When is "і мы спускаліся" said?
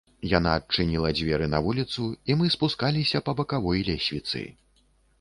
2.31-3.25